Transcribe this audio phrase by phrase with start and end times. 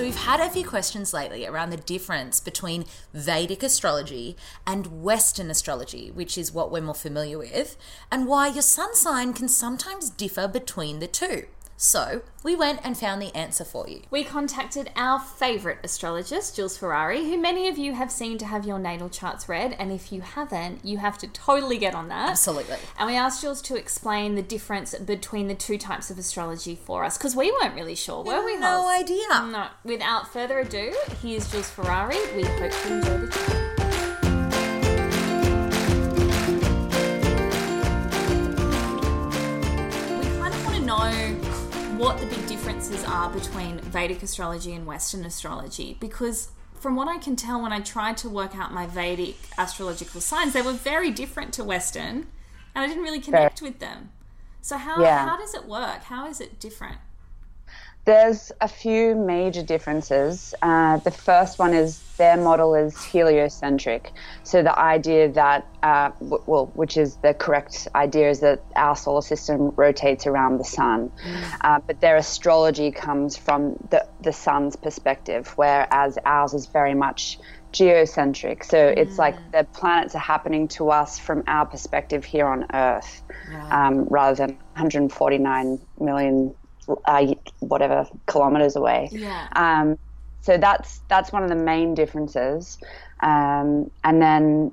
[0.00, 4.34] So, we've had a few questions lately around the difference between Vedic astrology
[4.66, 7.76] and Western astrology, which is what we're more familiar with,
[8.10, 11.48] and why your sun sign can sometimes differ between the two.
[11.82, 14.02] So, we went and found the answer for you.
[14.10, 18.66] We contacted our favourite astrologist, Jules Ferrari, who many of you have seen to have
[18.66, 22.28] your natal charts read, and if you haven't, you have to totally get on that.
[22.28, 22.76] Absolutely.
[22.98, 27.02] And we asked Jules to explain the difference between the two types of astrology for
[27.02, 28.58] us, because we weren't really sure, were we?
[28.58, 29.26] No idea.
[29.30, 29.68] No.
[29.82, 32.18] Without further ado, here's Jules Ferrari.
[32.36, 33.69] We hope you enjoy the chat.
[42.10, 47.18] What the big differences are between Vedic astrology and Western astrology because from what I
[47.18, 51.12] can tell when I tried to work out my Vedic astrological signs, they were very
[51.12, 52.26] different to Western
[52.74, 54.10] and I didn't really connect with them.
[54.60, 55.24] So how Yeah.
[55.24, 56.02] how does it work?
[56.02, 56.98] How is it different?
[58.06, 60.54] There's a few major differences.
[60.62, 64.12] Uh, the first one is their model is heliocentric.
[64.42, 68.96] So the idea that, uh, w- well, which is the correct idea, is that our
[68.96, 71.12] solar system rotates around the sun.
[71.60, 77.38] Uh, but their astrology comes from the, the sun's perspective, whereas ours is very much
[77.72, 78.64] geocentric.
[78.64, 83.22] So it's like the planets are happening to us from our perspective here on Earth,
[83.70, 86.54] um, rather than 149 million
[87.04, 89.08] uh, whatever kilometers away.
[89.12, 89.48] Yeah.
[89.54, 89.98] Um,
[90.42, 92.78] so that's that's one of the main differences.
[93.22, 94.72] Um, and then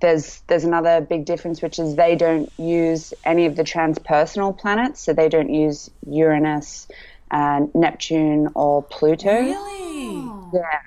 [0.00, 5.00] there's there's another big difference, which is they don't use any of the transpersonal planets.
[5.00, 6.86] So they don't use Uranus,
[7.30, 9.32] uh, Neptune, or Pluto.
[9.32, 10.30] Really?
[10.52, 10.80] Yeah.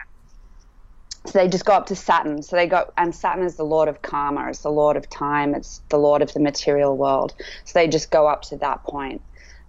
[1.25, 2.44] So they just go up to Saturn.
[2.44, 4.50] So they go, and Saturn is the lord of karma.
[4.50, 5.56] It's the lord of time.
[5.56, 7.34] It's the lord of the material world.
[7.63, 9.22] So they just go up to that point.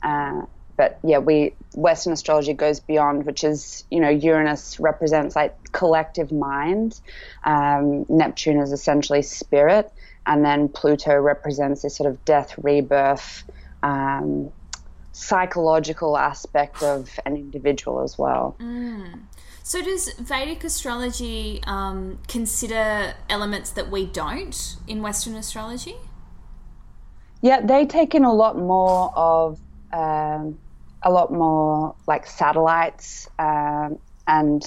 [0.03, 0.43] Uh,
[0.77, 6.33] but yeah, we Western astrology goes beyond, which is you know Uranus represents like collective
[6.33, 7.01] mind.
[7.45, 9.93] Um, Neptune is essentially spirit,
[10.27, 13.45] and then Pluto represents this sort of death, rebirth.
[13.83, 14.51] Um,
[15.13, 18.57] psychological aspect of an individual as well.
[19.63, 25.95] So does Vedic astrology um, consider elements that we don't in Western astrology?
[27.41, 29.59] Yeah, they take in a lot more of
[29.93, 30.59] um,
[31.05, 34.63] a lot more like satellites um, and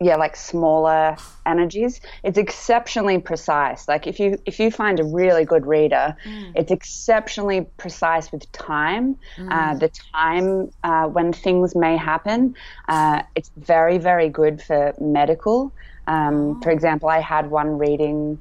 [0.00, 2.00] yeah, like smaller energies.
[2.24, 3.86] It's exceptionally precise.
[3.86, 6.16] Like if you if you find a really good reader,
[6.56, 9.16] it's exceptionally precise with time.
[9.38, 12.56] Uh, the time uh, when things may happen.
[12.88, 15.72] Uh, it's very very good for medical.
[16.06, 18.40] Um, For example, I had one reading.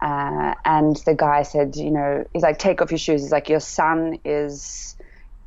[0.00, 3.22] Uh, and the guy said, you know, he's like, take off your shoes.
[3.22, 4.94] He's like, your sun is,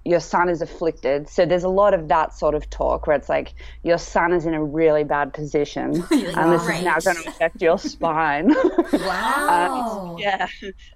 [0.03, 1.29] your sun is afflicted.
[1.29, 3.53] So there's a lot of that sort of talk where it's like,
[3.83, 7.61] your sun is in a really bad position, and this is now going to affect
[7.61, 8.53] your spine.
[8.93, 10.15] Wow.
[10.19, 10.47] yeah.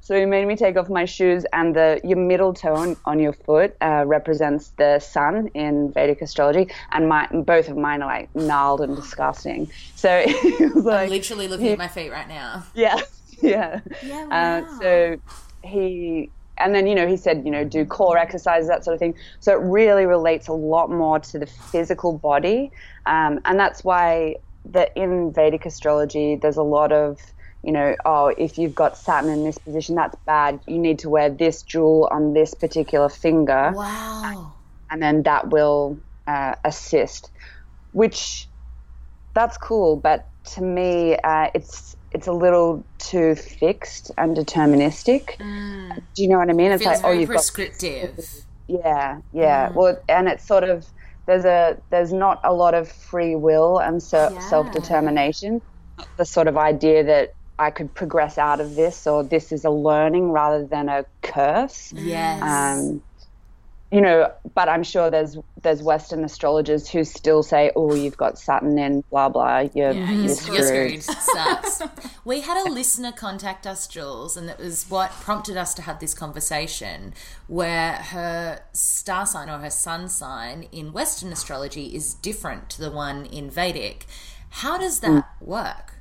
[0.01, 3.19] So he made me take off my shoes, and the your middle toe on, on
[3.19, 8.07] your foot uh, represents the sun in Vedic astrology, and my both of mine are
[8.07, 9.69] like gnarled and disgusting.
[9.95, 12.63] So he was I'm like, literally looking at my feet right now.
[12.73, 12.99] yeah,
[13.41, 13.79] yeah.
[14.03, 15.17] Yeah, Uh, so
[15.63, 18.99] he, and then you know he said you know do core exercises that sort of
[18.99, 19.15] thing.
[19.39, 22.71] So it really relates a lot more to the physical body,
[23.05, 24.35] um, and that's why
[24.65, 27.19] that in Vedic astrology there's a lot of
[27.63, 30.59] you know oh if you've got Saturn in this position that's bad.
[30.67, 34.53] You need to wear this jewel on this particular finger Wow.
[34.91, 35.97] and then that will
[36.27, 37.31] uh, assist,
[37.91, 38.47] which
[39.33, 39.95] that's cool.
[39.97, 45.37] But to me, uh, it's it's a little too fixed and deterministic.
[45.37, 46.71] Do you know what I mean?
[46.71, 48.17] It's Feels like oh, you've got prescriptive.
[48.67, 49.69] yeah, yeah.
[49.75, 50.85] Well, and it's sort of
[51.25, 54.39] there's a there's not a lot of free will and so, Yeah.
[54.49, 55.61] self determination.
[56.15, 59.69] The sort of idea that I could progress out of this, or this is a
[59.69, 61.91] learning rather than a curse.
[61.93, 62.41] Yes.
[62.41, 63.01] Um,
[63.95, 68.37] you know, but I'm sure there's there's Western astrologers who still say, "Oh, you've got
[68.37, 71.17] Saturn in blah blah, you're, Yeah, you're you're screwed." screwed.
[71.17, 71.81] Sucks.
[72.25, 76.01] we had a listener contact us, Jules, and that was what prompted us to have
[76.01, 77.13] this conversation
[77.47, 82.91] where her star sign or her sun sign in Western astrology is different to the
[82.91, 84.07] one in Vedic.
[84.49, 85.93] How does that work?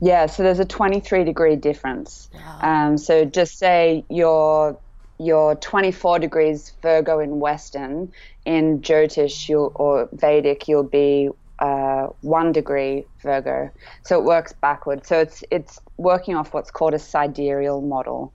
[0.00, 2.30] Yeah, so there's a 23 degree difference.
[2.62, 4.78] Um, so just say you're
[5.24, 8.12] you're 24 degrees Virgo in Western,
[8.44, 13.70] in Jyotish you'll, or Vedic you'll be uh, one degree Virgo.
[14.02, 15.08] So it works backwards.
[15.08, 18.32] So it's it's working off what's called a sidereal model.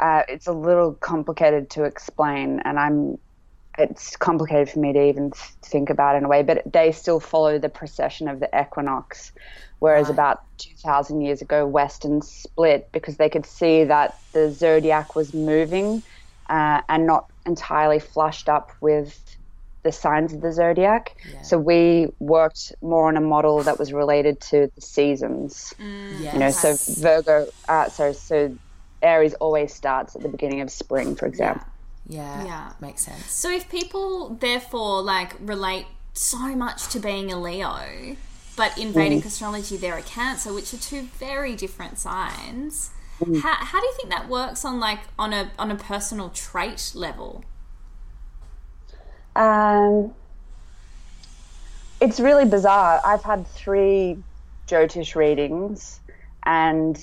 [0.00, 3.18] Uh, it's a little complicated to explain, and I'm
[3.76, 5.32] it's complicated for me to even
[5.62, 9.32] think about in a way, but they still follow the precession of the equinox.
[9.80, 15.34] Whereas about 2,000 years ago, Western split because they could see that the zodiac was
[15.34, 16.02] moving
[16.48, 19.20] uh, and not entirely flushed up with
[19.82, 21.14] the signs of the zodiac.
[21.42, 25.74] So we worked more on a model that was related to the seasons.
[25.78, 26.32] Yes.
[26.32, 28.56] You know, so Virgo, uh, so so
[29.02, 31.66] Aries always starts at the beginning of spring, for example.
[32.08, 32.72] yeah, Yeah.
[32.80, 33.30] makes sense.
[33.30, 38.16] So if people therefore like relate so much to being a Leo,
[38.56, 42.90] but in Vedic astrology they're a Cancer, which are two very different signs.
[43.20, 46.92] How, how do you think that works on like on a on a personal trait
[46.94, 47.44] level?
[49.36, 50.14] Um,
[52.00, 53.00] it's really bizarre.
[53.04, 54.18] I've had three
[54.68, 56.00] Jyotish readings,
[56.44, 56.96] and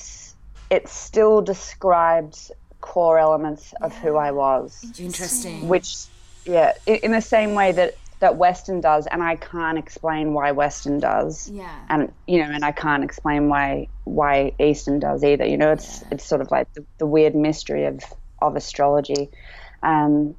[0.70, 5.68] it still described core elements of who I was, Interesting.
[5.68, 6.06] which,
[6.46, 11.00] yeah, in the same way that that Western does, and I can't explain why Western
[11.00, 11.50] does.
[11.50, 11.86] Yeah.
[11.90, 15.46] and you know, and I can't explain why why Eastern does either.
[15.46, 18.04] You know, it's it's sort of like the, the weird mystery of
[18.42, 19.30] of astrology.
[19.84, 20.36] Um,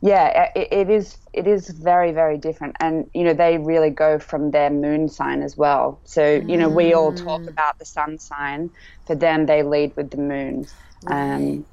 [0.00, 4.18] yeah, it, it is it is very very different, and you know they really go
[4.18, 6.00] from their moon sign as well.
[6.04, 8.70] So you know we all talk about the sun sign,
[9.06, 10.66] for them they lead with the moon.
[11.06, 11.66] Um,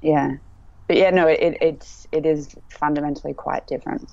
[0.00, 0.36] yeah,
[0.86, 4.08] but yeah, no, it, it's it is fundamentally quite different.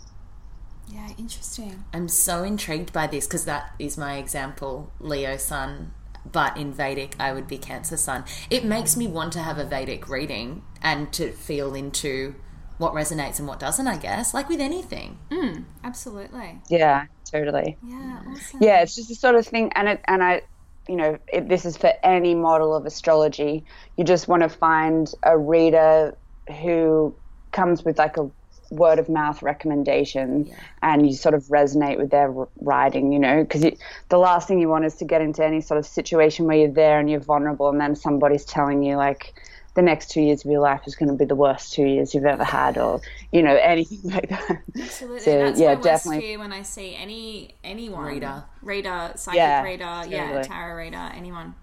[0.88, 1.86] Yeah, interesting.
[1.94, 5.94] I'm so intrigued by this because that is my example, Leo sun.
[6.30, 8.26] But in Vedic, I would be Cancer sun.
[8.50, 12.36] It makes me want to have a Vedic reading and to feel into
[12.78, 15.18] what resonates and what doesn't, I guess, like with anything.
[15.32, 16.60] Mm, absolutely.
[16.70, 17.78] Yeah, totally.
[17.84, 18.60] Yeah, awesome.
[18.62, 20.42] yeah it's just the sort of thing and it and i
[20.88, 23.64] you know it, this is for any model of astrology
[23.98, 26.18] you just want to find a reader
[26.62, 27.16] who
[27.52, 28.30] comes with like a
[28.72, 30.50] word of mouth recommendation
[30.82, 33.66] and you sort of resonate with their writing you know because
[34.08, 36.72] the last thing you want is to get into any sort of situation where you're
[36.72, 39.34] there and you're vulnerable and then somebody's telling you like
[39.74, 42.14] the next two years of your life is going to be the worst two years
[42.14, 43.02] you've ever had or
[43.34, 45.20] you know anything like that Absolutely.
[45.20, 46.22] So, That's yeah, my worst definitely.
[46.22, 48.44] fear when I see any anyone Reader.
[48.62, 51.56] reader, psychic Yeah, reader, yeah, tarot reader, anyone.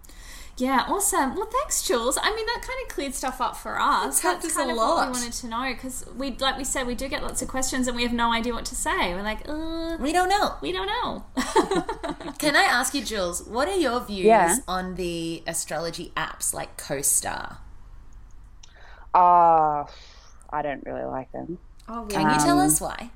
[0.58, 1.36] Yeah, awesome.
[1.36, 2.18] Well, thanks, Jules.
[2.20, 4.20] I mean, that kind of cleared stuff up for us.
[4.20, 4.96] helped That's us a kind of lot.
[4.96, 7.46] what we wanted to know because we, like we said, we do get lots of
[7.48, 9.14] questions and we have no idea what to say.
[9.14, 10.54] We're like, uh, We don't know.
[10.60, 11.24] we don't know.
[12.38, 14.56] Can I ask you, Jules, what are your views Yeah.
[14.66, 17.58] on the astrology apps like CoStar?
[19.14, 19.86] Ah,
[20.50, 22.14] i don't really like them oh, really?
[22.14, 23.10] Can you tell us why?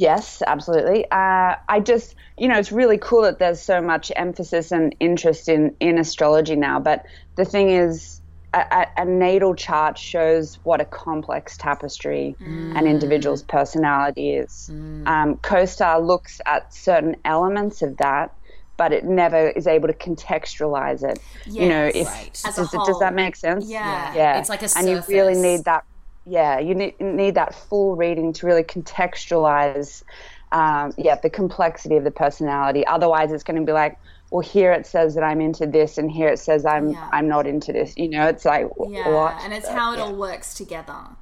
[0.00, 1.04] Yes, absolutely.
[1.10, 5.46] Uh, I just, you know, it's really cool that there's so much emphasis and interest
[5.46, 6.80] in, in astrology now.
[6.80, 7.04] But
[7.36, 8.22] the thing is,
[8.54, 8.60] a,
[8.96, 14.70] a, a natal chart shows what a complex tapestry an individual's personality is.
[14.70, 18.34] Um, CoStar looks at certain elements of that,
[18.78, 21.18] but it never is able to contextualize it.
[21.44, 22.42] you know, if Right.
[22.46, 23.68] As a does, does that make sense?
[23.68, 24.14] Yeah.
[24.14, 24.38] yeah.
[24.38, 25.84] It's like a and you really need that.
[26.30, 30.04] Yeah, you need, need that full reading to really contextualize,
[30.52, 32.86] um, yeah, the complexity of the personality.
[32.86, 33.98] Otherwise, it's going to be like,
[34.30, 37.08] well, here it says that I'm into this, and here it says I'm Yeah.
[37.12, 37.94] I'm not into this.
[37.96, 39.34] You know, it's like Yeah, what?
[39.42, 41.16] and it's how it all works together.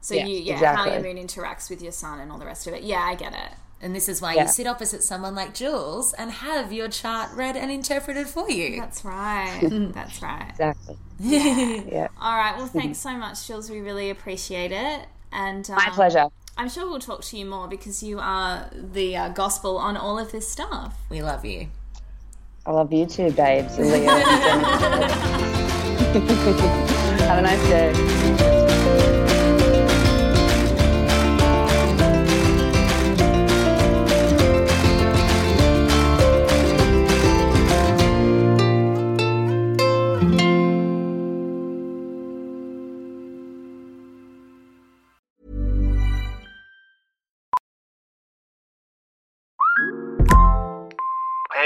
[0.00, 2.68] So Yeah, you, yeah, how your moon interacts with your sun and all the rest
[2.68, 2.84] of it.
[2.84, 3.58] Yeah, I get it.
[3.84, 4.42] And this is why Yeah.
[4.44, 8.80] you sit opposite someone like Jules and have your chart read and interpreted for you.
[8.80, 9.60] That's right.
[9.92, 10.48] That's right.
[10.48, 10.96] exactly.
[11.20, 12.08] yeah, yeah.
[12.18, 12.56] All right.
[12.56, 13.68] Well, thanks so much, Jules.
[13.68, 15.06] We really appreciate it.
[15.30, 16.28] And um, my pleasure.
[16.56, 20.18] I'm sure we'll talk to you more because you are the uh, gospel on all
[20.18, 20.94] of this stuff.
[21.10, 21.66] We love you.
[22.64, 23.76] I love you too, babes.
[23.80, 24.10] Leo.
[27.20, 29.23] Have a nice day.